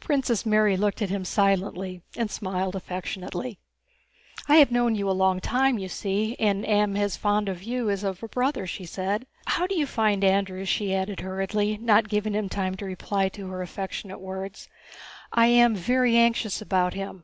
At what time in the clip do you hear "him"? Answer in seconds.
1.10-1.24, 12.34-12.48, 16.94-17.22